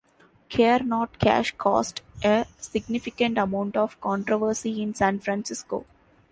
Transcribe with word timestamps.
Care 0.49 0.79
Not 0.83 1.19
Cash 1.19 1.51
caused 1.59 2.01
a 2.23 2.47
significant 2.57 3.37
amount 3.37 3.77
of 3.77 4.01
controversy 4.01 4.81
in 4.81 4.95
San 4.95 5.19
Francisco. 5.19 5.85